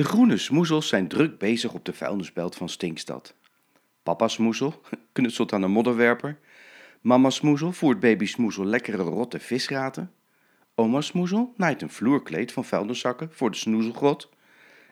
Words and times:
De 0.00 0.06
groene 0.06 0.36
smoezels 0.36 0.88
zijn 0.88 1.08
druk 1.08 1.38
bezig 1.38 1.72
op 1.72 1.84
de 1.84 1.92
vuilnisbelt 1.92 2.56
van 2.56 2.68
Stinkstad. 2.68 3.34
Papa 4.02 4.28
Smoezel 4.28 4.80
knutselt 5.12 5.52
aan 5.52 5.62
een 5.62 5.70
modderwerper. 5.70 6.38
Mama 7.00 7.30
Smoezel 7.30 7.72
voert 7.72 8.00
baby 8.00 8.26
Smoezel 8.26 8.64
lekkere 8.64 9.02
rotte 9.02 9.38
visraten. 9.38 10.12
Oma 10.74 11.00
Smoezel 11.00 11.54
naait 11.56 11.82
een 11.82 11.90
vloerkleed 11.90 12.52
van 12.52 12.64
vuilniszakken 12.64 13.28
voor 13.32 13.50
de 13.50 13.56
snoezelgrot. 13.56 14.28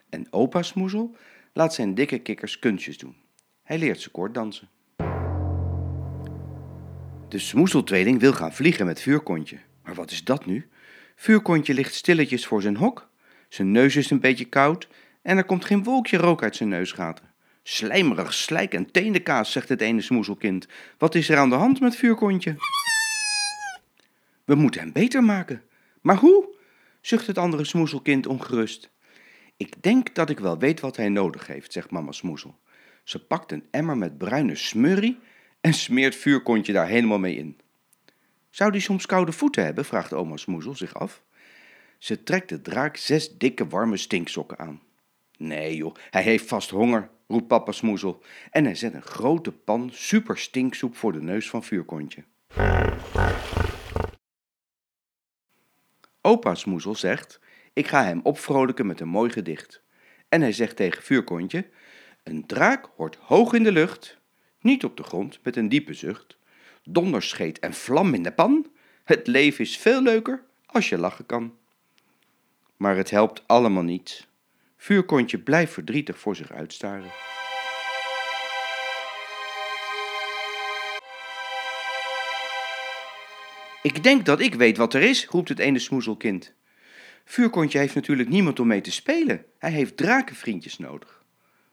En 0.09 0.27
opa 0.31 0.63
Smoezel 0.63 1.17
laat 1.53 1.75
zijn 1.75 1.95
dikke 1.95 2.19
kikkers 2.19 2.59
kunstjes 2.59 2.99
doen. 2.99 3.17
Hij 3.63 3.79
leert 3.79 4.01
ze 4.01 4.11
kort 4.11 4.35
dansen. 4.35 4.69
De 7.29 7.39
smoezeltweeling 7.39 8.21
wil 8.21 8.33
gaan 8.33 8.55
vliegen 8.55 8.87
met 8.87 9.01
vuurkontje. 9.01 9.59
Maar 9.83 9.95
wat 9.95 10.11
is 10.11 10.25
dat 10.25 10.47
nu? 10.47 10.69
Vuurkontje 11.17 11.75
ligt 11.75 11.95
stilletjes 11.95 12.47
voor 12.47 12.63
zijn 12.63 12.77
hok. 12.77 13.08
Zijn 13.49 13.73
neus 13.73 13.97
is 13.97 14.11
een 14.11 14.21
beetje 14.21 14.45
koud 14.45 14.89
en 15.23 15.37
er 15.37 15.45
komt 15.45 15.65
geen 15.65 15.83
wolkje 15.83 16.17
rook 16.17 16.43
uit 16.43 16.57
zijn 16.57 16.69
neusgaten. 16.69 17.25
Slijmerig 17.63 18.35
slijk 18.35 18.75
en 18.75 18.91
teendenkaas, 18.91 19.53
zegt 19.53 19.69
het 19.69 19.81
ene 19.81 20.01
smoezelkind. 20.01 20.69
Wat 20.99 21.15
is 21.15 21.29
er 21.29 21.37
aan 21.37 21.49
de 21.49 21.55
hand 21.55 21.81
met 21.81 21.97
vuurkontje? 21.97 22.57
We 24.45 24.55
moeten 24.55 24.81
hem 24.81 24.93
beter 24.93 25.25
maken. 25.25 25.63
Maar 26.01 26.17
hoe? 26.17 26.57
zucht 27.01 27.27
het 27.27 27.39
andere 27.39 27.65
smoezelkind 27.65 28.27
ongerust. 28.27 28.91
Ik 29.57 29.83
denk 29.83 30.15
dat 30.15 30.31
ik 30.31 30.39
wel 30.39 30.59
weet 30.59 30.81
wat 30.81 30.97
hij 30.97 31.09
nodig 31.09 31.47
heeft, 31.47 31.73
zegt 31.73 31.91
mama 31.91 32.13
Smoezel. 32.13 32.59
Ze 33.05 33.27
pakt 33.27 33.53
een 33.53 33.65
emmer 33.71 33.97
met 33.97 34.19
bruine 34.19 34.57
smurrie 34.57 35.19
en 35.61 35.75
smeert 35.75 36.15
vuurkontje 36.15 36.73
daar 36.73 36.87
helemaal 36.87 37.19
mee 37.19 37.37
in. 37.37 37.59
Zou 38.51 38.71
die 38.71 38.81
soms 38.81 39.07
koude 39.07 39.33
voeten 39.33 39.65
hebben? 39.65 39.85
vraagt 39.85 40.13
oma 40.13 40.37
Smoezel 40.37 40.75
zich 40.75 40.95
af. 40.95 41.23
Ze 41.99 42.23
trekt 42.23 42.49
de 42.49 42.61
draak 42.61 42.97
zes 42.97 43.39
dikke 43.39 43.69
warme 43.69 43.97
stinksokken 43.97 44.59
aan. 44.59 44.83
Nee 45.37 45.77
joh, 45.77 45.95
hij 46.11 46.23
heeft 46.23 46.47
vast 46.47 46.71
honger, 46.71 47.11
roept 47.27 47.47
papa 47.47 47.73
Smoezel. 47.73 48.23
En 48.51 48.65
hij 48.65 48.75
zet 48.75 48.95
een 48.95 49.03
grote 49.03 49.53
pan 49.53 49.91
super 49.93 50.39
stinksoep 50.39 50.97
voor 50.97 51.13
de 51.13 51.23
neus 51.23 51.51
van 51.51 51.65
vuurkontje. 51.65 52.25
Opa 56.21 56.55
Smoezel 56.55 56.95
zegt, 56.95 57.41
ik 57.73 57.87
ga 57.87 58.05
hem 58.05 58.21
opvrolijken 58.23 58.87
met 58.87 59.01
een 59.01 59.09
mooi 59.09 59.31
gedicht. 59.31 59.83
En 60.29 60.41
hij 60.41 60.53
zegt 60.53 60.77
tegen 60.77 61.03
vuurkontje, 61.03 61.69
een 62.23 62.47
draak 62.47 62.91
hoort 62.97 63.17
hoog 63.17 63.53
in 63.53 63.63
de 63.63 63.73
lucht, 63.73 64.19
niet 64.61 64.85
op 64.85 64.97
de 64.97 65.03
grond 65.03 65.39
met 65.43 65.57
een 65.57 65.69
diepe 65.69 65.95
zucht. 65.95 66.39
Donderscheet 66.83 67.59
en 67.59 67.75
vlam 67.75 68.15
in 68.15 68.23
de 68.23 68.33
pan, 68.33 68.67
het 69.05 69.27
leven 69.27 69.65
is 69.65 69.79
veel 69.79 70.03
leuker 70.03 70.45
als 70.67 70.89
je 70.89 70.99
lachen 70.99 71.27
kan. 71.27 71.58
Maar 72.79 72.97
het 72.97 73.11
helpt 73.11 73.43
allemaal 73.47 73.83
niet. 73.83 74.27
Vuurkontje 74.77 75.39
blijft 75.39 75.73
verdrietig 75.73 76.19
voor 76.19 76.37
zich 76.37 76.53
uitstaren. 76.53 77.11
Ik 83.83 84.03
denk 84.03 84.27
dat 84.27 84.41
ik 84.41 84.55
weet 84.55 84.77
wat 84.77 84.95
er 84.95 85.03
is, 85.03 85.27
roept 85.27 85.49
het 85.49 85.59
ene 85.59 85.79
smoezelkind. 85.79 86.55
Vuurkontje 87.25 87.79
heeft 87.79 87.95
natuurlijk 87.95 88.29
niemand 88.29 88.61
om 88.61 88.67
mee 88.67 88.81
te 88.81 88.93
spelen. 88.93 89.45
Hij 89.59 89.71
heeft 89.71 89.97
drakenvriendjes 89.97 90.79
nodig. 90.79 91.23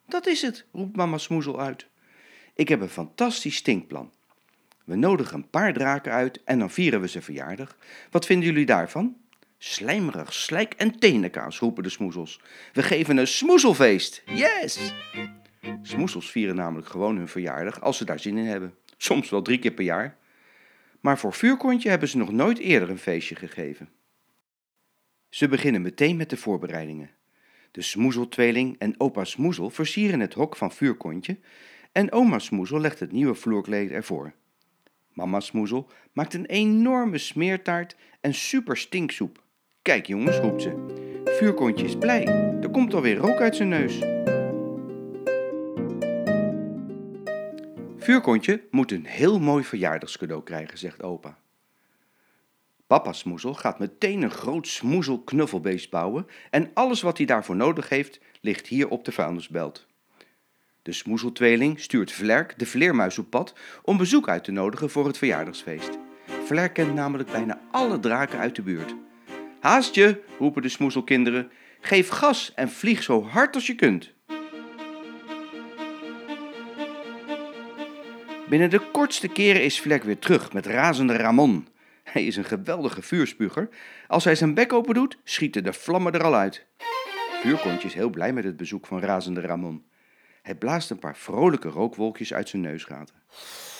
Dat 0.08 0.28
is 0.28 0.42
het, 0.42 0.66
roept 0.72 0.96
mama 0.96 1.18
Smoezel 1.18 1.60
uit. 1.60 1.88
Ik 2.56 2.68
heb 2.68 2.82
een 2.82 2.90
fantastisch 2.90 3.56
stinkplan. 3.56 4.12
We 4.84 4.96
nodigen 4.96 5.36
een 5.36 5.50
paar 5.50 5.74
draken 5.74 6.12
uit 6.12 6.44
en 6.44 6.60
dan 6.60 6.72
vieren 6.72 7.02
we 7.02 7.08
ze 7.08 7.22
verjaardag. 7.22 7.78
Wat 8.12 8.26
vinden 8.26 8.48
jullie 8.48 8.66
daarvan? 8.66 9.16
Slijmerig, 9.58 10.34
slijk 10.34 10.74
en 10.74 11.00
tenenkaas, 11.00 11.60
roepen 11.60 11.84
de 11.84 11.90
smoezels. 11.90 12.42
We 12.74 12.84
geven 12.84 13.18
een 13.18 13.28
smoezelfeest. 13.28 14.24
Yes! 14.26 14.94
Smoezels 15.82 16.32
vieren 16.32 16.56
namelijk 16.56 16.88
gewoon 16.88 17.18
hun 17.18 17.28
verjaardag 17.28 17.82
als 17.82 17.98
ze 17.98 18.06
daar 18.06 18.20
zin 18.20 18.38
in 18.38 18.46
hebben. 18.46 18.76
Soms 18.98 19.30
wel 19.30 19.42
drie 19.42 19.60
keer 19.60 19.72
per 19.72 19.84
jaar. 19.84 20.18
Maar 21.02 21.20
voor 21.20 21.34
vuurkontje 21.34 21.90
hebben 21.90 22.10
ze 22.10 22.18
nog 22.18 22.32
nooit 22.32 22.58
eerder 22.58 22.90
een 22.90 22.98
feestje 22.98 23.36
gegeven. 23.36 23.90
Ze 25.30 25.48
beginnen 25.48 25.82
meteen 25.82 26.18
met 26.18 26.30
de 26.30 26.38
voorbereidingen. 26.38 27.10
De 27.72 27.82
smoezeltweeling 27.82 28.76
en 28.80 29.00
opa 29.00 29.24
Smoezel 29.24 29.70
versieren 29.70 30.20
het 30.20 30.34
hok 30.34 30.56
van 30.56 30.72
vuurkontje 30.72 31.40
en 31.92 32.12
oma 32.12 32.40
Smoezel 32.40 32.80
legt 32.80 33.00
het 33.00 33.12
nieuwe 33.12 33.36
vloerkleed 33.36 33.92
ervoor. 33.92 34.34
Mama 35.14 35.40
Smoezel 35.40 35.90
maakt 36.14 36.34
een 36.34 36.46
enorme 36.46 37.18
smeertaart 37.18 37.96
en 38.22 38.34
super 38.34 38.78
stinksoep. 38.78 39.44
Kijk 39.86 40.08
jongens, 40.08 40.38
roept 40.38 40.62
ze. 40.62 40.74
Vuurkontje 41.26 41.86
is 41.86 41.98
blij. 41.98 42.26
Er 42.62 42.70
komt 42.70 42.94
alweer 42.94 43.16
rook 43.16 43.40
uit 43.40 43.56
zijn 43.56 43.70
neus. 43.70 44.00
Vuurkontje 47.98 48.64
moet 48.72 48.92
een 48.92 49.06
heel 49.06 49.40
mooi 49.40 49.64
verjaardagscadeau 49.64 50.44
krijgen, 50.44 50.78
zegt 50.78 51.04
opa. 51.04 51.38
Papa 52.88 53.14
Smoezel 53.14 53.54
gaat 53.54 53.80
meteen 53.80 54.22
een 54.22 54.32
groot 54.32 54.68
smoezel-knuffelbeest 54.68 55.90
bouwen 55.90 56.28
en 56.50 56.72
alles 56.74 57.02
wat 57.02 57.18
hij 57.18 57.26
daarvoor 57.26 57.56
nodig 57.56 57.90
heeft 57.90 58.20
ligt 58.42 58.68
hier 58.68 58.88
op 58.90 59.06
de 59.06 59.12
vuilnisbelt. 59.12 59.88
De 60.82 60.92
smoezeltweeling 60.92 61.80
stuurt 61.80 62.12
Vlerk 62.12 62.60
de 62.60 62.66
vleermuis 62.66 63.18
op 63.18 63.30
pad 63.30 63.54
om 63.84 63.98
bezoek 63.98 64.30
uit 64.30 64.44
te 64.44 64.52
nodigen 64.52 64.90
voor 64.90 65.08
het 65.08 65.18
verjaardagsfeest. 65.18 65.98
Vlerk 66.46 66.74
kent 66.74 66.94
namelijk 66.94 67.32
bijna 67.32 67.60
alle 67.72 68.00
draken 68.00 68.40
uit 68.40 68.56
de 68.56 68.62
buurt. 68.62 68.96
Haast 69.66 69.96
je, 69.96 70.22
roepen 70.40 70.62
de 70.62 70.70
smoezelkinderen. 70.70 71.52
Geef 71.82 72.10
gas 72.10 72.54
en 72.56 72.70
vlieg 72.70 73.04
zo 73.04 73.24
hard 73.24 73.56
als 73.56 73.68
je 73.68 73.76
kunt. 73.76 74.14
Binnen 78.50 78.70
de 78.70 78.80
kortste 78.92 79.28
keren 79.28 79.64
is 79.64 79.82
Vlerk 79.82 80.04
weer 80.04 80.20
terug 80.20 80.54
met 80.54 80.66
razende 80.66 81.16
Ramon. 81.16 81.68
Hij 82.04 82.26
is 82.26 82.36
een 82.36 82.46
geweldige 82.46 83.02
vuurspuger. 83.02 83.70
Als 84.08 84.24
hij 84.24 84.36
zijn 84.36 84.54
bek 84.54 84.74
open 84.74 84.94
doet, 84.94 85.18
schieten 85.24 85.64
de 85.64 85.74
vlammen 85.74 86.14
er 86.14 86.24
al 86.24 86.36
uit. 86.36 86.66
Vuurkontje 87.42 87.88
is 87.88 87.94
heel 87.94 88.10
blij 88.10 88.34
met 88.34 88.44
het 88.44 88.58
bezoek 88.58 88.88
van 88.88 89.00
razende 89.00 89.42
Ramon. 89.42 89.86
Hij 90.42 90.56
blaast 90.56 90.90
een 90.90 91.00
paar 91.00 91.18
vrolijke 91.18 91.70
rookwolkjes 91.70 92.34
uit 92.34 92.50
zijn 92.50 92.62
neusgaten. 92.62 93.16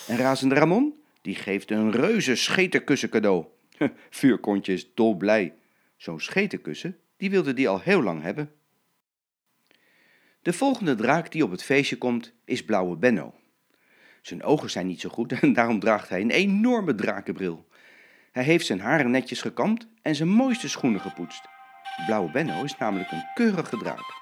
En 0.08 0.18
razende 0.18 0.56
Ramon, 0.56 0.96
die 1.22 1.36
geeft 1.36 1.72
een 1.72 1.92
reuze 1.92 2.36
scheterkussen 2.36 3.10
cadeau. 3.10 3.46
Vuurkontje 4.10 4.74
is 4.74 4.94
dolblij. 4.94 5.54
Zo'n 6.06 6.20
scheterkussen, 6.20 6.98
die 7.18 7.30
wilde 7.30 7.54
die 7.54 7.70
al 7.70 7.80
heel 7.80 8.04
lang 8.04 8.22
hebben. 8.22 8.52
De 10.42 10.54
volgende 10.54 10.96
draak 10.96 11.32
die 11.32 11.44
op 11.44 11.52
het 11.52 11.64
feestje 11.64 11.98
komt, 11.98 12.34
is 12.44 12.66
Blauwe 12.66 12.98
Benno. 12.98 13.34
Zijn 14.22 14.44
ogen 14.44 14.70
zijn 14.70 14.88
niet 14.88 15.02
zo 15.02 15.10
goed 15.10 15.32
en 15.42 15.54
daarom 15.54 15.80
draagt 15.80 16.10
hij 16.10 16.22
een 16.22 16.32
enorme 16.32 16.96
drakenbril. 16.96 17.68
Hij 18.32 18.44
heeft 18.44 18.66
zijn 18.66 18.80
haren 18.80 19.12
netjes 19.12 19.42
gekamd 19.42 19.88
en 20.02 20.16
zijn 20.16 20.30
mooiste 20.30 20.70
schoenen 20.70 21.02
gepoetst. 21.02 21.48
Blauwe 22.06 22.32
Benno 22.32 22.64
is 22.64 22.78
namelijk 22.78 23.12
een 23.12 23.28
keurige 23.34 23.78
draak. 23.78 24.14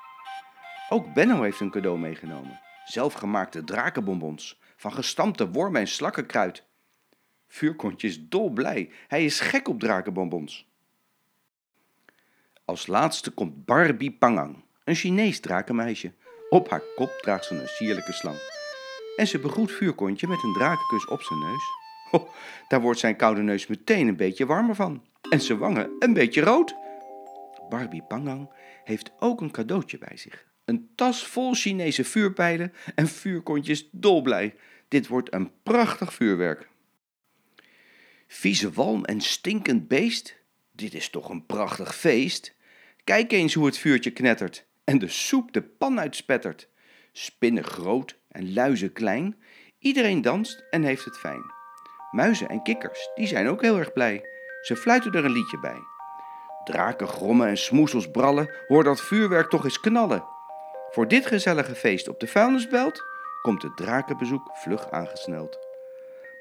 Ook 0.90 1.14
Benno 1.14 1.42
heeft 1.42 1.60
een 1.60 1.72
cadeau 1.72 2.00
meegenomen. 2.00 2.62
Zelfgemaakte 2.86 3.64
drakenbonbons 3.64 4.62
van 4.76 4.94
gestampte 4.94 5.52
wormen 5.52 5.82
en 5.82 5.88
slakkenkruid. 5.88 6.64
Vuurkontje 7.48 8.08
is 8.08 8.28
dolblij. 8.28 8.92
Hij 9.08 9.26
is 9.26 9.40
gek 9.40 9.68
op 9.68 9.80
drakenbonbons. 9.80 10.72
Als 12.66 12.88
laatste 12.88 13.32
komt 13.32 13.66
Barbie 13.66 14.12
Pangang, 14.12 14.64
een 14.84 14.96
Chinees 14.96 15.40
drakenmeisje. 15.40 16.14
Op 16.50 16.70
haar 16.70 16.84
kop 16.96 17.20
draagt 17.22 17.46
ze 17.46 17.56
een 17.56 17.68
sierlijke 17.68 18.14
slang. 18.14 18.38
En 19.16 19.28
ze 19.28 19.40
begroet 19.40 19.72
Vuurkontje 19.72 20.28
met 20.28 20.44
een 20.44 20.54
drakenkus 20.54 21.08
op 21.08 21.22
zijn 21.22 21.40
neus. 21.40 21.64
Oh, 22.12 22.30
daar 22.68 22.82
wordt 22.82 23.00
zijn 23.00 23.16
koude 23.16 23.42
neus 23.42 23.68
meteen 23.68 24.08
een 24.08 24.16
beetje 24.16 24.46
warmer 24.46 24.76
van. 24.76 25.06
En 25.30 25.42
zijn 25.42 25.58
wangen 25.58 25.92
een 26.00 26.14
beetje 26.14 26.42
rood. 26.42 26.76
Barbie 27.70 28.04
Pangang 28.04 28.50
heeft 28.84 29.12
ook 29.20 29.42
een 29.42 29.52
cadeautje 29.52 29.98
bij 29.98 30.18
zich. 30.18 30.46
Een 30.66 30.90
tas 30.96 31.28
vol 31.28 31.54
Chinese 31.54 32.04
vuurpijlen 32.04 32.74
en 32.96 33.08
vuurkontjes 33.08 33.90
dolblij. 33.92 34.56
Dit 34.88 35.08
wordt 35.08 35.34
een 35.34 35.52
prachtig 35.64 36.14
vuurwerk. 36.14 36.70
Vieze 38.28 38.72
walm 38.72 39.06
en 39.06 39.22
stinkend 39.22 39.88
beest, 39.88 40.38
dit 40.72 40.94
is 40.94 41.10
toch 41.10 41.30
een 41.30 41.46
prachtig 41.46 41.96
feest. 41.96 42.56
Kijk 43.04 43.32
eens 43.32 43.54
hoe 43.54 43.66
het 43.66 43.78
vuurtje 43.78 44.12
knettert 44.12 44.68
en 44.84 45.00
de 45.00 45.08
soep 45.08 45.54
de 45.54 45.62
pan 45.62 46.00
uitspettert. 46.00 46.70
Spinnen 47.12 47.64
groot 47.64 48.20
en 48.28 48.54
luizen 48.54 48.94
klein, 48.94 49.42
iedereen 49.80 50.22
danst 50.22 50.64
en 50.70 50.84
heeft 50.84 51.06
het 51.06 51.18
fijn. 51.18 51.42
Muizen 52.12 52.50
en 52.50 52.64
kikkers, 52.64 53.10
die 53.16 53.28
zijn 53.28 53.48
ook 53.48 53.62
heel 53.62 53.78
erg 53.78 53.94
blij. 53.94 54.26
Ze 54.62 54.76
fluiten 54.76 55.12
er 55.12 55.26
een 55.26 55.32
liedje 55.32 55.60
bij. 55.60 55.78
Draken 56.64 57.08
grommen 57.08 57.48
en 57.48 57.58
smoesels 57.58 58.12
brallen, 58.12 58.54
hoor 58.68 58.84
dat 58.84 59.02
vuurwerk 59.02 59.50
toch 59.50 59.64
eens 59.64 59.80
knallen. 59.80 60.26
Voor 60.90 61.08
dit 61.08 61.26
gezellige 61.26 61.76
feest 61.76 62.08
op 62.08 62.20
de 62.20 62.28
vuilnisbelt 62.28 63.04
komt 63.42 63.62
het 63.62 63.78
drakenbezoek 63.78 64.50
vlug 64.54 64.92
aangesneld. 64.92 65.58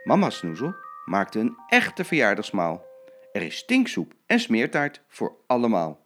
Mama 0.05 0.31
Snoezel 0.31 0.75
maakte 1.05 1.38
een 1.38 1.56
echte 1.69 2.05
verjaardagsmaal. 2.05 2.85
Er 3.32 3.43
is 3.43 3.56
stinksoep 3.56 4.12
en 4.26 4.41
smeertaart 4.41 5.03
voor 5.08 5.37
allemaal. 5.47 6.01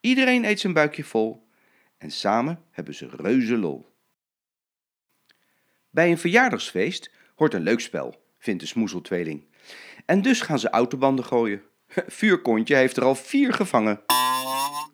Iedereen 0.00 0.44
eet 0.44 0.60
zijn 0.60 0.72
buikje 0.72 1.04
vol 1.04 1.48
En 1.98 2.10
samen 2.10 2.64
hebben 2.70 2.94
ze 2.94 3.08
reuze 3.16 3.56
lol. 3.56 3.86
Bij 5.90 6.10
een 6.10 6.18
verjaardagsfeest 6.18 7.10
hoort 7.34 7.54
een 7.54 7.62
leuk 7.62 7.80
spel, 7.80 8.22
vindt 8.38 8.60
de 8.60 8.66
smoezeltweeling. 8.66 9.46
En 10.06 10.22
dus 10.22 10.40
gaan 10.40 10.58
ze 10.58 10.70
autobanden 10.70 11.24
gooien. 11.24 11.62
Vuurkontje 12.18 12.74
heeft 12.74 12.96
er 12.96 13.04
al 13.04 13.14
vier 13.14 13.52
gevangen. 13.52 14.00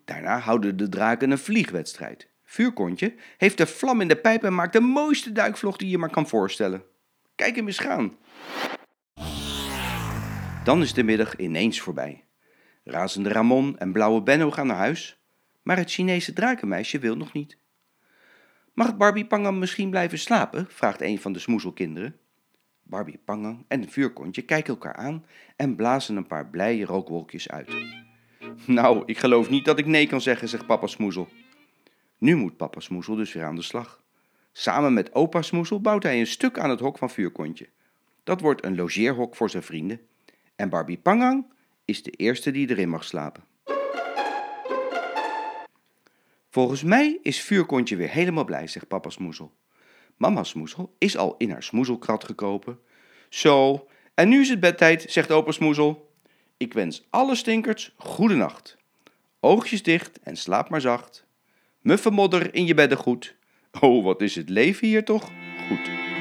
Daarna 0.05 0.39
houden 0.39 0.77
de 0.77 0.89
draken 0.89 1.31
een 1.31 1.37
vliegwedstrijd. 1.37 2.29
Vuurkontje 2.43 3.15
heeft 3.37 3.57
de 3.57 3.67
vlam 3.67 4.01
in 4.01 4.07
de 4.07 4.17
pijp 4.17 4.43
en 4.43 4.55
maakt 4.55 4.73
de 4.73 4.79
mooiste 4.79 5.31
duikvlog 5.31 5.77
die 5.77 5.89
je 5.89 5.97
maar 5.97 6.09
kan 6.09 6.27
voorstellen. 6.27 6.83
Kijk 7.35 7.55
hem 7.55 7.67
eens 7.67 7.79
gaan. 7.79 8.17
Dan 10.63 10.81
is 10.81 10.93
de 10.93 11.03
middag 11.03 11.37
ineens 11.37 11.79
voorbij. 11.79 12.24
Razende 12.85 13.29
Ramon 13.29 13.77
en 13.77 13.91
Blauwe 13.91 14.21
Benno 14.21 14.51
gaan 14.51 14.67
naar 14.67 14.77
huis, 14.77 15.19
maar 15.61 15.77
het 15.77 15.91
Chinese 15.91 16.33
drakenmeisje 16.33 16.99
wil 16.99 17.15
nog 17.15 17.33
niet. 17.33 17.57
Mag 18.73 18.97
Barbie 18.97 19.25
Pangang 19.25 19.57
misschien 19.57 19.89
blijven 19.89 20.19
slapen? 20.19 20.65
vraagt 20.69 21.01
een 21.01 21.19
van 21.19 21.33
de 21.33 21.39
smoezelkinderen. 21.39 22.17
Barbie 22.83 23.19
Pangang 23.25 23.65
en 23.67 23.81
een 23.81 23.89
vuurkontje 23.89 24.41
kijken 24.41 24.73
elkaar 24.73 24.95
aan 24.95 25.25
en 25.55 25.75
blazen 25.75 26.15
een 26.15 26.27
paar 26.27 26.47
blije 26.47 26.85
rookwolkjes 26.85 27.49
uit. 27.49 27.75
Nou, 28.65 29.03
ik 29.05 29.17
geloof 29.17 29.49
niet 29.49 29.65
dat 29.65 29.79
ik 29.79 29.85
nee 29.85 30.07
kan 30.07 30.21
zeggen, 30.21 30.49
zegt 30.49 30.65
papa 30.65 30.87
Smoezel. 30.87 31.27
Nu 32.17 32.35
moet 32.35 32.57
papa 32.57 32.79
Smoezel 32.79 33.15
dus 33.15 33.33
weer 33.33 33.45
aan 33.45 33.55
de 33.55 33.61
slag. 33.61 34.03
Samen 34.51 34.93
met 34.93 35.13
opa 35.13 35.41
Smoezel 35.41 35.81
bouwt 35.81 36.03
hij 36.03 36.19
een 36.19 36.27
stuk 36.27 36.59
aan 36.59 36.69
het 36.69 36.79
hok 36.79 36.97
van 36.97 37.09
vuurkontje. 37.09 37.69
Dat 38.23 38.41
wordt 38.41 38.65
een 38.65 38.75
logeerhok 38.75 39.35
voor 39.35 39.49
zijn 39.49 39.63
vrienden. 39.63 40.01
En 40.55 40.69
Barbie 40.69 40.97
Pangang 40.97 41.53
is 41.85 42.03
de 42.03 42.11
eerste 42.11 42.51
die 42.51 42.69
erin 42.69 42.89
mag 42.89 43.03
slapen. 43.03 43.43
Volgens 46.49 46.83
mij 46.83 47.19
is 47.21 47.41
vuurkontje 47.41 47.95
weer 47.95 48.09
helemaal 48.09 48.45
blij, 48.45 48.67
zegt 48.67 48.87
papa 48.87 49.09
Smoezel. 49.09 49.53
Mama 50.17 50.43
Smoezel 50.43 50.95
is 50.97 51.17
al 51.17 51.35
in 51.37 51.49
haar 51.49 51.63
smoezelkrat 51.63 52.23
gekropen. 52.23 52.79
Zo, 53.29 53.87
en 54.13 54.29
nu 54.29 54.41
is 54.41 54.49
het 54.49 54.59
bedtijd, 54.59 55.05
zegt 55.07 55.31
opa 55.31 55.51
Smoezel. 55.51 56.13
Ik 56.57 56.73
wens 56.73 57.07
alle 57.09 57.35
stinkerts 57.35 57.93
goede 57.97 58.35
nacht. 58.35 58.77
Oogjes 59.39 59.83
dicht 59.83 60.19
en 60.19 60.37
slaap 60.37 60.69
maar 60.69 60.81
zacht. 60.81 61.25
Muffe 61.81 62.09
modder 62.09 62.53
in 62.53 62.65
je 62.65 62.73
beddengoed. 62.73 63.35
Oh, 63.81 64.03
wat 64.03 64.21
is 64.21 64.35
het 64.35 64.49
leven 64.49 64.87
hier 64.87 65.05
toch 65.05 65.31
goed. 65.67 66.14